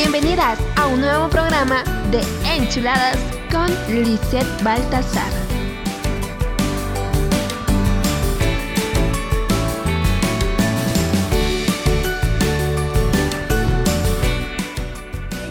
[0.00, 1.82] Bienvenidas a un nuevo programa
[2.12, 2.20] de
[2.54, 3.18] Enchuladas
[3.50, 5.32] con Lisette Baltasar.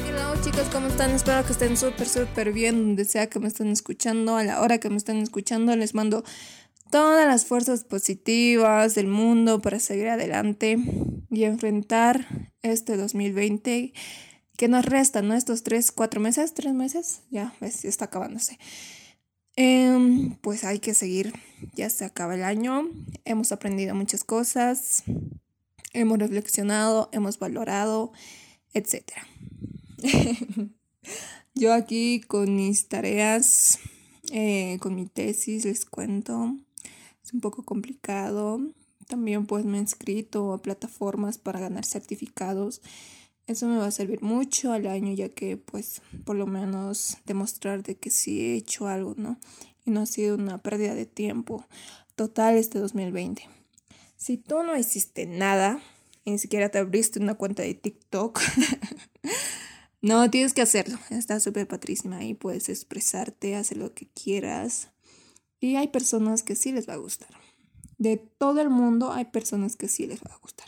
[0.07, 1.11] Hola chicos, ¿cómo están?
[1.11, 4.77] Espero que estén súper, súper bien donde sea que me estén escuchando, a la hora
[4.77, 5.75] que me estén escuchando.
[5.75, 6.23] Les mando
[6.89, 10.77] todas las fuerzas positivas del mundo para seguir adelante
[11.29, 12.25] y enfrentar
[12.61, 13.91] este 2020
[14.57, 15.35] que nos restan, ¿no?
[15.35, 18.57] Estos tres, cuatro meses, tres meses, ya ves, ya está acabándose.
[19.55, 21.33] Em, pues hay que seguir,
[21.73, 22.89] ya se acaba el año,
[23.23, 25.03] hemos aprendido muchas cosas,
[25.93, 28.11] hemos reflexionado, hemos valorado,
[28.73, 29.03] etc.
[31.55, 33.79] Yo aquí con mis tareas,
[34.31, 36.55] eh, con mi tesis, les cuento,
[37.23, 38.59] es un poco complicado.
[39.07, 42.81] También pues me he inscrito a plataformas para ganar certificados
[43.47, 47.81] eso me va a servir mucho al año ya que pues por lo menos demostrar
[47.81, 49.39] de que sí he hecho algo, ¿no?
[49.85, 51.65] Y no ha sido una pérdida de tiempo
[52.15, 53.47] total este 2020.
[54.17, 55.79] Si tú no hiciste nada
[56.25, 58.41] y ni siquiera te abriste una cuenta de TikTok,
[60.01, 60.99] no tienes que hacerlo.
[61.09, 64.89] Está súper patrísima ahí, puedes expresarte, hacer lo que quieras.
[65.61, 67.29] Y hay personas que sí les va a gustar.
[67.97, 70.67] De todo el mundo hay personas que sí les va a gustar.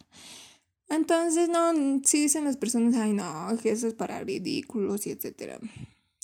[0.89, 1.71] Entonces, no,
[2.03, 5.59] si dicen las personas, ay, no, que eso es para ridículos y etcétera.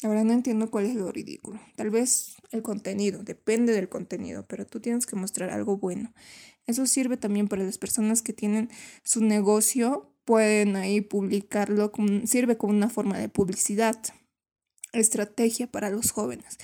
[0.04, 1.60] Ahora no entiendo cuál es lo ridículo.
[1.76, 6.14] Tal vez el contenido, depende del contenido, pero tú tienes que mostrar algo bueno.
[6.68, 8.70] Eso sirve también para las personas que tienen
[9.04, 11.92] su negocio, pueden ahí publicarlo,
[12.26, 14.00] sirve como una forma de publicidad,
[14.92, 16.58] estrategia para los jóvenes.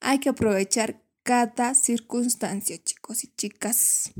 [0.00, 4.12] Hay que aprovechar cada circunstancia, chicos y chicas.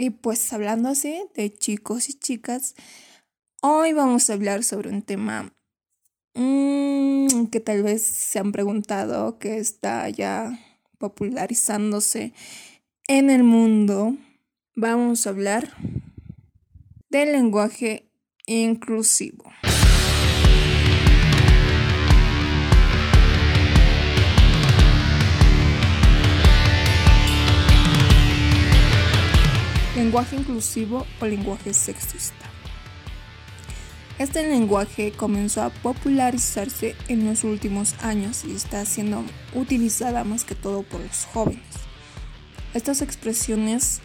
[0.00, 2.76] Y pues hablando así de chicos y chicas,
[3.62, 5.52] hoy vamos a hablar sobre un tema
[6.34, 10.56] mm, que tal vez se han preguntado, que está ya
[10.98, 12.32] popularizándose
[13.08, 14.16] en el mundo.
[14.76, 15.74] Vamos a hablar
[17.10, 18.08] del lenguaje
[18.46, 19.50] inclusivo.
[29.98, 32.46] Lenguaje inclusivo o lenguaje sexista.
[34.20, 40.54] Este lenguaje comenzó a popularizarse en los últimos años y está siendo utilizada más que
[40.54, 41.64] todo por los jóvenes.
[42.74, 44.00] Estas expresiones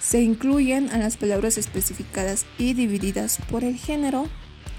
[0.00, 4.28] se incluyen a las palabras especificadas y divididas por el género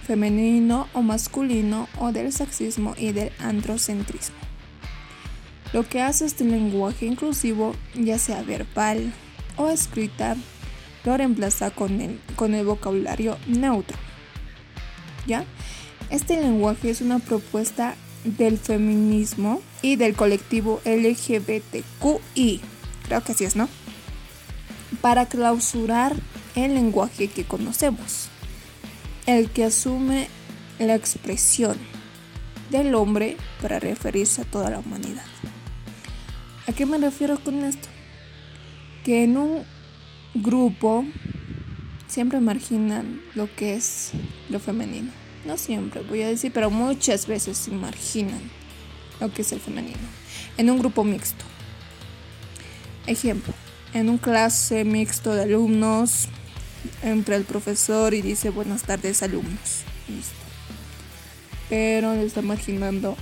[0.07, 4.37] femenino o masculino o del sexismo y del androcentrismo.
[5.73, 9.13] Lo que hace este lenguaje inclusivo, ya sea verbal
[9.57, 10.35] o escrita,
[11.05, 13.97] lo reemplaza con el, con el vocabulario neutro.
[15.27, 15.45] ¿Ya?
[16.09, 22.61] Este lenguaje es una propuesta del feminismo y del colectivo LGBTQI.
[23.05, 23.69] Creo que así es, ¿no?
[25.01, 26.15] Para clausurar
[26.55, 28.29] el lenguaje que conocemos,
[29.25, 30.27] el que asume
[30.79, 31.77] la expresión
[32.71, 35.25] del hombre para referirse a toda la humanidad.
[36.67, 37.87] ¿A qué me refiero con esto?
[39.03, 39.74] Que en un
[40.35, 41.05] grupo
[42.07, 44.11] siempre marginan lo que es
[44.49, 45.11] lo femenino.
[45.45, 48.41] No siempre, voy a decir, pero muchas veces marginan
[49.19, 49.97] lo que es el femenino.
[50.57, 51.45] En un grupo mixto.
[53.05, 53.53] Ejemplo,
[53.93, 56.27] en un clase mixto de alumnos,
[57.03, 59.83] entra el profesor y dice buenas tardes alumnos.
[60.07, 60.33] Listo.
[61.69, 63.15] Pero le está marginando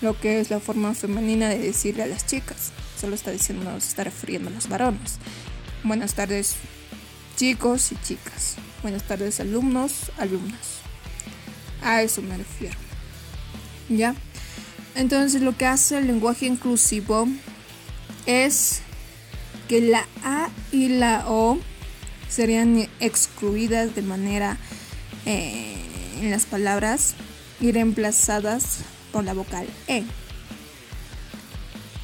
[0.00, 2.72] lo que es la forma femenina de decirle a las chicas.
[3.00, 5.18] Solo está diciendo, se está refiriendo a los varones.
[5.84, 6.56] Buenas tardes
[7.36, 8.56] chicos y chicas.
[8.82, 10.78] Buenas tardes alumnos, alumnas.
[11.82, 12.74] A eso me refiero.
[13.90, 14.14] ¿Ya?
[14.94, 17.28] Entonces lo que hace el lenguaje inclusivo
[18.24, 18.80] es
[19.68, 21.58] que la A y la O
[22.30, 24.56] serían excluidas de manera
[25.26, 25.76] eh,
[26.22, 27.12] en las palabras
[27.60, 28.78] y reemplazadas
[29.12, 30.02] por la vocal E.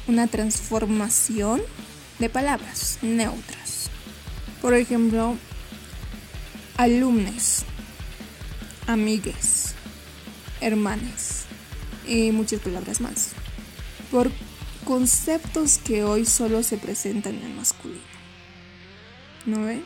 [0.07, 1.63] Una transformación
[2.19, 3.60] de palabras neutras.
[4.61, 5.37] Por ejemplo,
[6.77, 7.63] alumnos,
[8.85, 9.73] amigues,
[10.61, 11.45] hermanas
[12.07, 13.31] y muchas palabras más.
[14.11, 14.31] Por
[14.85, 18.01] conceptos que hoy solo se presentan en masculino.
[19.47, 19.81] ¿No ve?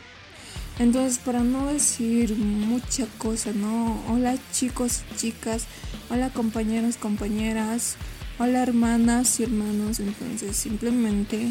[0.78, 4.02] Entonces, para no decir mucha cosa, ¿no?
[4.10, 5.64] Hola chicos chicas,
[6.10, 7.96] hola compañeros, compañeras,
[8.38, 10.00] hola hermanas y hermanos.
[10.00, 11.50] Entonces, simplemente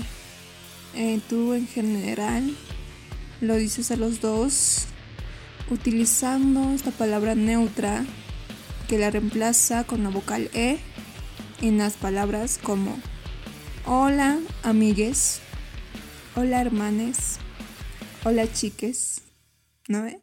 [0.93, 2.55] eh, tú en general
[3.41, 4.85] lo dices a los dos
[5.69, 8.05] utilizando esta palabra neutra
[8.87, 10.79] que la reemplaza con la vocal E
[11.61, 12.97] en las palabras como
[13.85, 15.39] hola amigues,
[16.35, 17.39] hola hermanes,
[18.23, 19.21] hola chiques,
[19.87, 20.21] ¿no ve?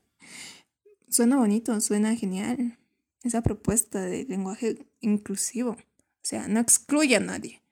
[1.09, 2.79] Suena bonito, suena genial
[3.23, 5.73] esa propuesta de lenguaje inclusivo.
[5.73, 7.63] O sea, no excluye a nadie.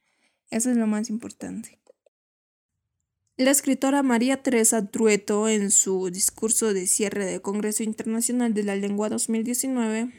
[0.51, 1.80] Eso es lo más importante.
[3.41, 8.77] La escritora María Teresa Trueto, en su discurso de cierre del Congreso Internacional de la
[8.77, 10.13] Lengua 2019,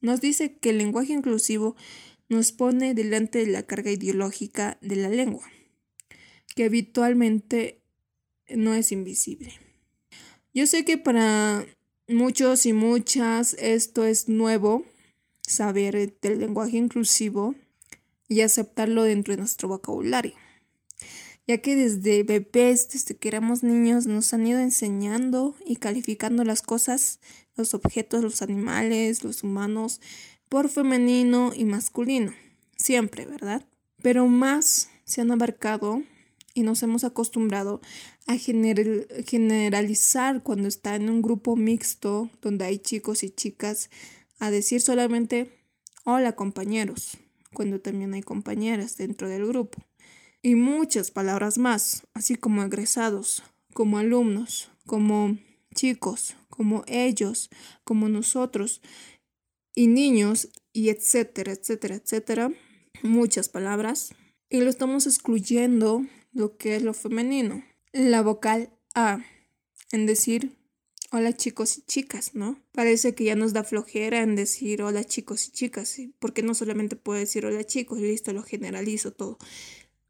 [0.00, 1.76] nos dice que el lenguaje inclusivo
[2.28, 5.48] nos pone delante de la carga ideológica de la lengua,
[6.56, 7.80] que habitualmente
[8.48, 9.52] no es invisible.
[10.52, 11.64] Yo sé que para
[12.08, 14.84] muchos y muchas esto es nuevo,
[15.42, 17.54] saber del lenguaje inclusivo
[18.26, 20.34] y aceptarlo dentro de nuestro vocabulario,
[21.46, 26.62] ya que desde bebés, desde que éramos niños, nos han ido enseñando y calificando las
[26.62, 27.20] cosas,
[27.56, 30.00] los objetos, los animales, los humanos,
[30.48, 32.32] por femenino y masculino,
[32.76, 33.66] siempre, ¿verdad?
[34.02, 36.02] Pero más se han abarcado
[36.54, 37.80] y nos hemos acostumbrado
[38.26, 43.90] a generalizar cuando está en un grupo mixto donde hay chicos y chicas
[44.38, 45.50] a decir solamente
[46.04, 47.18] hola compañeros,
[47.52, 49.82] cuando también hay compañeras dentro del grupo.
[50.46, 53.42] Y muchas palabras más, así como egresados,
[53.72, 55.38] como alumnos, como
[55.74, 57.48] chicos, como ellos,
[57.82, 58.82] como nosotros,
[59.74, 62.52] y niños, y etcétera, etcétera, etcétera.
[63.02, 64.10] Muchas palabras.
[64.50, 66.04] Y lo estamos excluyendo
[66.34, 67.64] lo que es lo femenino.
[67.92, 69.24] La vocal A,
[69.92, 70.52] en decir
[71.10, 72.60] hola chicos y chicas, ¿no?
[72.72, 76.96] Parece que ya nos da flojera en decir hola chicos y chicas, porque no solamente
[76.96, 79.38] puedo decir hola chicos, listo, lo generalizo todo.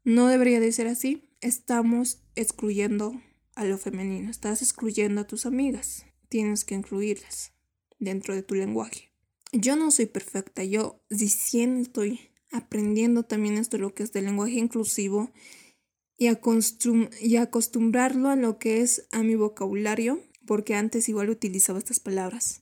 [0.05, 1.23] No debería de ser así.
[1.41, 3.19] Estamos excluyendo
[3.55, 6.05] a lo femenino, estás excluyendo a tus amigas.
[6.29, 7.53] Tienes que incluirlas
[7.97, 9.11] dentro de tu lenguaje.
[9.51, 12.19] Yo no soy perfecta, yo recién estoy
[12.51, 15.31] aprendiendo también esto, lo que es del lenguaje inclusivo
[16.19, 16.27] y,
[17.21, 22.61] y acostumbrarlo a lo que es a mi vocabulario, porque antes igual utilizaba estas palabras.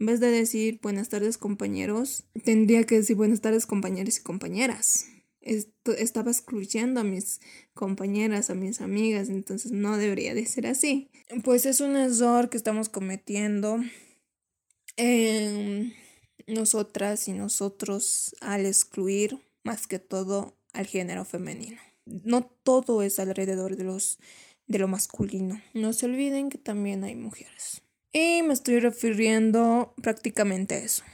[0.00, 5.06] En vez de decir buenas tardes compañeros, tendría que decir buenas tardes compañeros y compañeras.
[5.44, 7.40] Estaba excluyendo a mis
[7.74, 11.10] compañeras, a mis amigas, entonces no debería de ser así.
[11.44, 13.78] Pues es un error que estamos cometiendo
[14.96, 15.92] eh,
[16.46, 23.76] nosotras y nosotros al excluir más que todo al género femenino no todo es alrededor
[23.76, 24.18] de los
[24.66, 25.60] de lo masculino.
[25.74, 27.82] No se olviden que también hay mujeres.
[28.12, 31.04] Y me estoy refiriendo prácticamente a eso.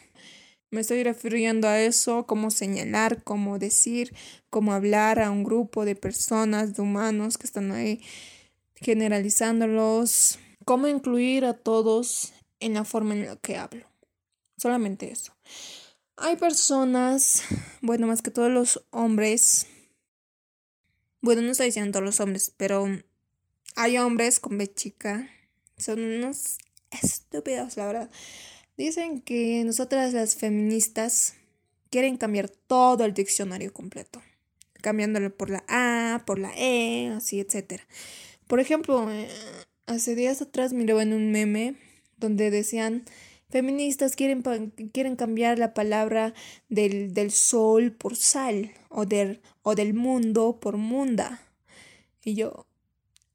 [0.71, 4.15] Me estoy refiriendo a eso, cómo señalar, cómo decir,
[4.51, 8.01] cómo hablar a un grupo de personas, de humanos que están ahí
[8.77, 13.85] generalizándolos, cómo incluir a todos en la forma en la que hablo.
[14.57, 15.35] Solamente eso.
[16.17, 17.43] Hay personas,
[17.81, 19.67] bueno, más que todos los hombres,
[21.21, 22.87] bueno, no estoy diciendo todos los hombres, pero
[23.75, 25.29] hay hombres con B chica.
[25.77, 26.59] Son unos
[26.91, 28.11] estúpidos, la verdad.
[28.81, 31.35] Dicen que nosotras las feministas
[31.91, 34.23] quieren cambiar todo el diccionario completo.
[34.81, 37.83] Cambiándolo por la A, por la E, así, etc.
[38.47, 39.29] Por ejemplo, eh,
[39.85, 41.75] hace días atrás miraba en un meme
[42.17, 43.05] donde decían
[43.51, 44.43] Feministas quieren,
[44.95, 46.33] quieren cambiar la palabra
[46.71, 51.43] del, del sol por sal o del, o del mundo por munda.
[52.25, 52.65] Y yo,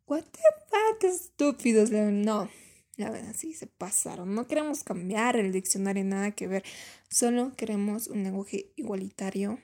[0.08, 1.92] what the fuck, estúpidos.
[1.92, 2.50] No,
[2.98, 4.36] la verdad, sí, se pasaron.
[4.36, 6.64] No queremos cambiar el diccionario, nada que ver.
[7.10, 9.60] Solo queremos un lenguaje igualitario.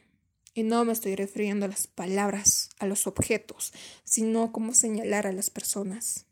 [0.54, 3.74] Y no me estoy refiriendo a las palabras, a los objetos,
[4.04, 6.26] sino cómo señalar a las personas.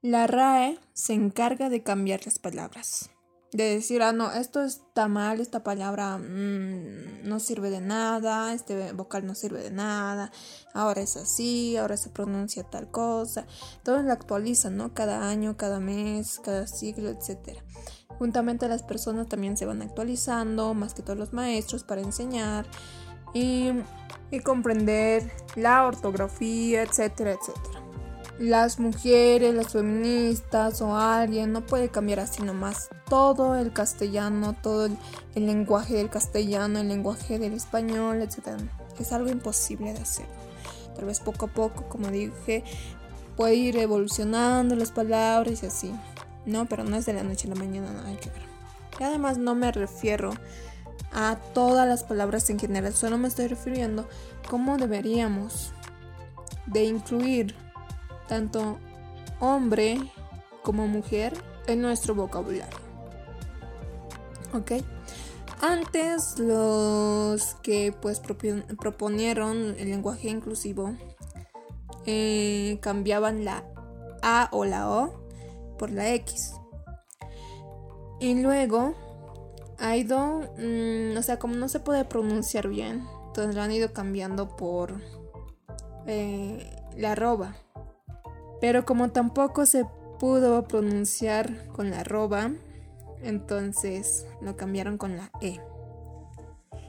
[0.00, 3.10] La RAE se encarga de cambiar las palabras
[3.52, 8.92] de decir, ah, no, esto está mal, esta palabra mm, no sirve de nada, este
[8.92, 10.30] vocal no sirve de nada,
[10.74, 13.46] ahora es así, ahora se pronuncia tal cosa.
[13.82, 14.92] Todo lo actualizan, ¿no?
[14.92, 17.58] Cada año, cada mes, cada siglo, etc.
[18.18, 22.66] Juntamente las personas también se van actualizando, más que todos los maestros, para enseñar
[23.32, 23.70] y,
[24.30, 27.87] y comprender la ortografía, etcétera, etcétera
[28.38, 34.86] las mujeres, las feministas o alguien no puede cambiar así nomás todo el castellano, todo
[34.86, 34.96] el,
[35.34, 38.60] lenguaje del castellano, el lenguaje del español, etc.
[38.98, 40.26] Es algo imposible de hacer.
[40.94, 42.64] Tal vez poco a poco, como dije,
[43.36, 45.92] puede ir evolucionando las palabras y así.
[46.46, 48.42] No, pero no es de la noche a la mañana, hay que ver.
[49.00, 50.32] Y además no me refiero
[51.12, 54.08] a todas las palabras en general, solo me estoy refiriendo
[54.48, 55.72] cómo deberíamos
[56.66, 57.54] de incluir
[58.28, 58.78] tanto
[59.40, 59.98] hombre
[60.62, 61.32] como mujer
[61.66, 62.78] en nuestro vocabulario.
[64.54, 64.72] ¿Ok?
[65.60, 68.20] Antes los que pues
[68.78, 70.94] proponieron el lenguaje inclusivo
[72.06, 73.64] eh, cambiaban la
[74.22, 75.12] A o la O
[75.78, 76.52] por la X.
[78.20, 78.94] Y luego
[79.78, 83.92] ha ido, mm, o sea, como no se puede pronunciar bien, entonces lo han ido
[83.92, 85.00] cambiando por
[86.06, 87.56] eh, la arroba.
[88.60, 89.84] Pero como tampoco se
[90.18, 92.50] pudo pronunciar con la arroba,
[93.22, 95.60] entonces lo cambiaron con la E.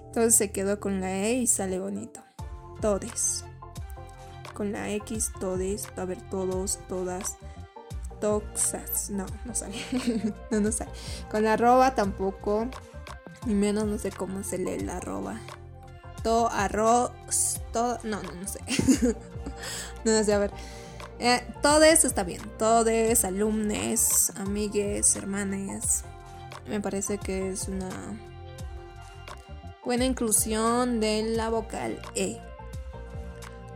[0.07, 2.21] Entonces se quedó con la E y sale bonito.
[2.81, 3.45] Todes.
[4.53, 7.37] Con la X, todes, a ver, todos, todas,
[8.19, 9.09] toxas.
[9.09, 9.77] No, no sale.
[10.51, 10.91] no, no sale.
[11.29, 12.67] Con la arroba tampoco.
[13.45, 15.39] Ni menos no sé cómo se lee la arroba.
[16.23, 17.11] To, arroz,
[17.71, 17.99] todo.
[18.03, 18.59] No, no, no sé.
[20.03, 20.51] no, sé, a ver.
[21.19, 22.41] Eh, todes está bien.
[22.57, 26.03] Todes, alumnes, amigues, hermanes.
[26.67, 27.89] Me parece que es una
[29.83, 32.39] buena inclusión de la vocal E.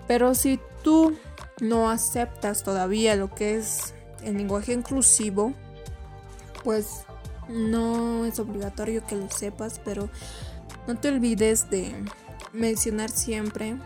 [0.08, 1.18] Pero si tú
[1.60, 5.54] no aceptas todavía lo que es el lenguaje inclusivo,
[6.64, 7.06] pues
[7.50, 10.10] no es obligatorio que lo sepas, pero
[10.88, 11.94] no te olvides de
[12.54, 13.78] mencionar siempre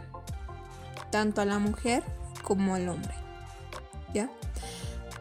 [1.09, 2.03] tanto a la mujer
[2.43, 3.26] como al hombre.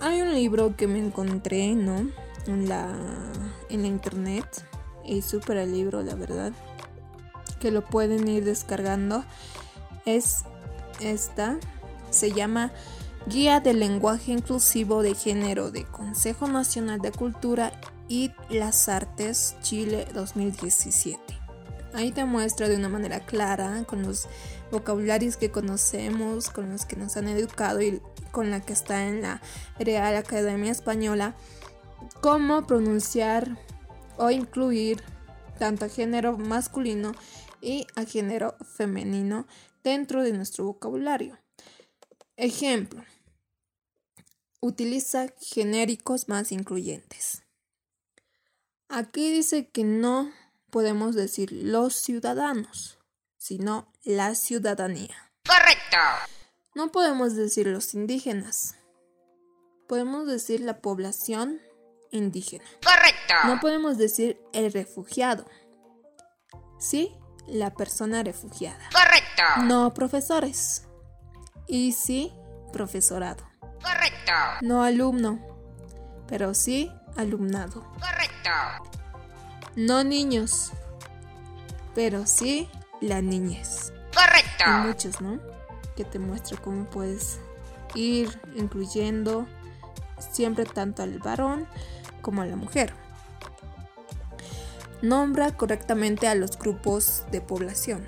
[0.01, 2.09] Hay un libro que me encontré, ¿no?
[2.47, 2.95] En la,
[3.69, 4.47] en internet.
[5.05, 6.53] Y súper libro, la verdad.
[7.61, 9.25] Que lo pueden ir descargando.
[10.05, 10.45] Es
[11.01, 11.59] esta.
[12.11, 12.73] Se llama
[13.27, 17.73] Guía del Lenguaje Inclusivo de Género de Consejo Nacional de Cultura
[18.09, 21.21] y las Artes Chile 2017.
[21.93, 24.29] Ahí te muestra de una manera clara, con los
[24.71, 28.01] vocabularios que conocemos, con los que nos han educado y
[28.37, 29.41] con la que está en la
[29.79, 31.35] Real Academia Española,
[32.21, 33.57] cómo pronunciar
[34.19, 35.03] o incluir
[35.59, 37.13] tanto a género masculino
[37.63, 39.47] y a género femenino
[39.83, 41.39] dentro de nuestro vocabulario.
[42.37, 43.03] Ejemplo,
[44.61, 47.43] utiliza genéricos más incluyentes.
[48.91, 50.31] Aquí dice que no
[50.69, 52.99] podemos decir los ciudadanos,
[53.39, 55.33] sino la ciudadanía.
[55.47, 55.97] Correcto.
[56.77, 58.77] No podemos decir los indígenas.
[59.89, 61.59] Podemos decir la población
[62.11, 62.67] indígena.
[62.85, 63.35] Correcto.
[63.47, 65.47] No podemos decir el refugiado.
[66.79, 67.17] Sí,
[67.47, 68.91] la persona refugiada.
[68.93, 69.65] Correcto.
[69.65, 70.87] No profesores.
[71.67, 72.35] Y sí,
[72.75, 73.49] profesorado.
[73.63, 74.33] Correcto.
[74.61, 75.41] No alumno,
[76.29, 77.91] pero sí alumnado.
[77.95, 78.51] Correcto.
[79.77, 80.73] No niños,
[81.95, 82.69] pero sí
[83.01, 83.95] la niñez.
[84.15, 84.67] Correcto.
[84.85, 85.56] Muchos, ¿no?
[85.97, 87.39] Que te muestra cómo puedes
[87.95, 89.47] ir incluyendo
[90.19, 91.67] siempre tanto al varón
[92.23, 92.93] como a la mujer.
[95.03, 98.05] Nombra correctamente a los grupos de población.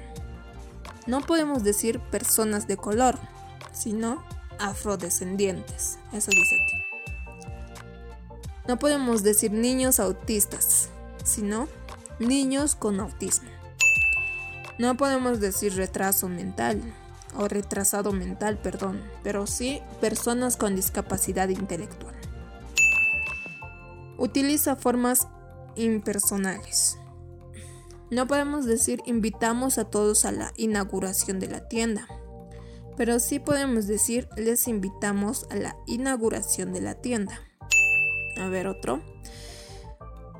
[1.06, 3.18] No podemos decir personas de color,
[3.72, 4.22] sino
[4.58, 5.98] afrodescendientes.
[6.12, 6.88] Eso dice aquí.
[8.66, 10.90] No podemos decir niños autistas,
[11.24, 11.68] sino
[12.18, 13.48] niños con autismo.
[14.78, 16.82] No podemos decir retraso mental
[17.36, 22.14] o retrasado mental, perdón, pero sí personas con discapacidad intelectual.
[24.16, 25.28] Utiliza formas
[25.76, 26.98] impersonales.
[28.10, 32.08] No podemos decir invitamos a todos a la inauguración de la tienda,
[32.96, 37.40] pero sí podemos decir les invitamos a la inauguración de la tienda.
[38.38, 39.02] A ver otro.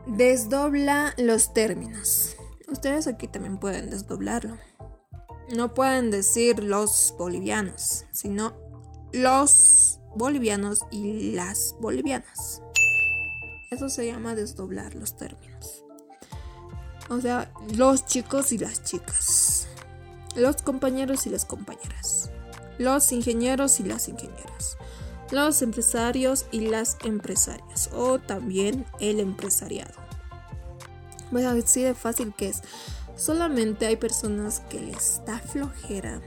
[0.07, 2.37] Desdobla los términos.
[2.69, 4.57] Ustedes aquí también pueden desdoblarlo.
[5.55, 8.55] No pueden decir los bolivianos, sino
[9.13, 12.63] los bolivianos y las bolivianas.
[13.71, 15.85] Eso se llama desdoblar los términos.
[17.11, 19.69] O sea, los chicos y las chicas.
[20.37, 22.31] Los compañeros y las compañeras
[22.79, 24.79] los ingenieros y las ingenieras,
[25.31, 29.95] los empresarios y las empresarias, o también el empresariado.
[31.31, 32.63] Bueno, así de fácil que es.
[33.19, 36.21] Solamente hay personas que les da flojera,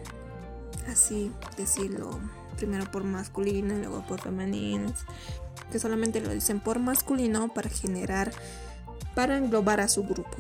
[0.90, 2.20] así decirlo,
[2.58, 4.94] primero por masculino y luego por femenino,
[5.72, 8.34] que solamente lo dicen por masculino para generar,
[9.16, 10.36] para englobar a su grupo.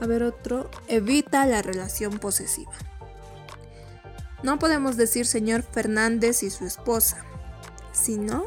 [0.00, 2.70] A ver otro, evita la relación posesiva.
[4.44, 7.24] No podemos decir señor Fernández y su esposa,
[7.90, 8.44] sino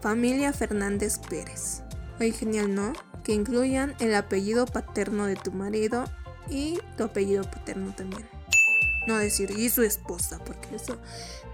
[0.00, 1.82] familia Fernández Pérez.
[2.18, 2.92] Oye, genial, ¿no?
[3.24, 6.04] Que incluyan el apellido paterno de tu marido
[6.48, 8.28] y tu apellido paterno también.
[9.06, 10.96] No decir y su esposa, porque eso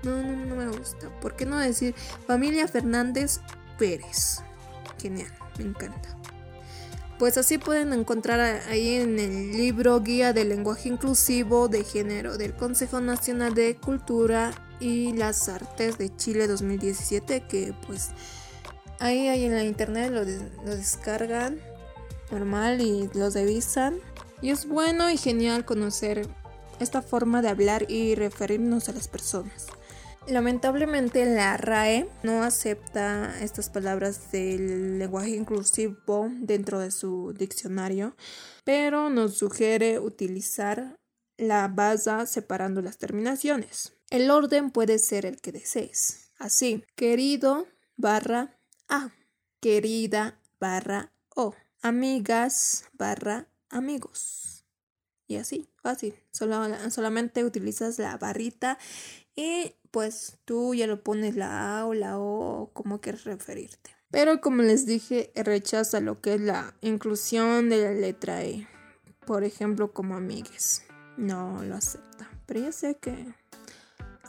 [0.02, 1.08] no, no, no me gusta.
[1.20, 1.94] ¿Por qué no decir
[2.26, 3.40] familia Fernández
[3.78, 4.42] Pérez?
[5.00, 6.18] Genial, me encanta.
[7.18, 12.54] Pues así pueden encontrar ahí en el libro Guía del Lenguaje Inclusivo de Género del
[12.54, 18.10] Consejo Nacional de Cultura y las Artes de Chile 2017 que pues
[18.98, 21.60] ahí, ahí en la internet lo, lo descargan
[22.30, 23.98] normal y lo revisan
[24.42, 26.28] y es bueno y genial conocer
[26.80, 29.66] esta forma de hablar y referirnos a las personas.
[30.28, 38.14] Lamentablemente la RAE no acepta estas palabras del lenguaje inclusivo dentro de su diccionario,
[38.62, 40.98] pero nos sugiere utilizar
[41.38, 43.94] la base separando las terminaciones.
[44.10, 46.30] El orden puede ser el que desees.
[46.38, 48.57] Así, querido barra
[48.88, 49.10] A,
[49.60, 54.64] querida barra O, amigas barra amigos.
[55.26, 56.14] Y así, fácil.
[56.32, 58.78] solamente utilizas la barrita
[59.36, 63.90] y pues tú ya lo pones la A o la O como quieres referirte.
[64.10, 68.66] Pero como les dije, rechaza lo que es la inclusión de la letra E.
[69.26, 70.82] Por ejemplo, como amigues.
[71.18, 72.30] No lo acepta.
[72.46, 73.34] Pero ya sé que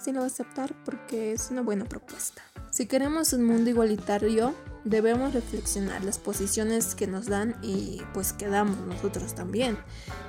[0.03, 2.43] sí lo va a aceptar porque es una buena propuesta.
[2.71, 8.47] Si queremos un mundo igualitario, debemos reflexionar las posiciones que nos dan y pues que
[8.47, 9.77] damos nosotros también.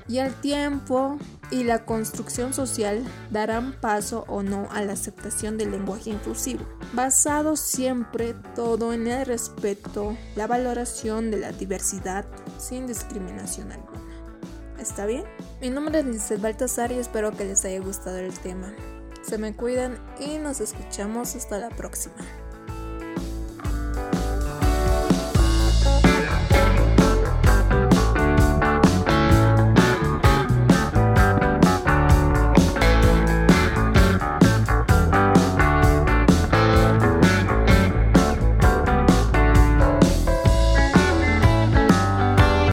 [0.09, 1.19] Y el tiempo
[1.51, 7.57] y la construcción social darán paso o no a la aceptación del lenguaje inclusivo, basado
[7.57, 12.25] siempre todo en el respeto, la valoración de la diversidad
[12.59, 14.01] sin discriminación alguna.
[14.79, 15.25] ¿Está bien?
[15.61, 18.75] Mi nombre es Lizeth Baltasar y espero que les haya gustado el tema.
[19.23, 22.15] Se me cuidan y nos escuchamos hasta la próxima.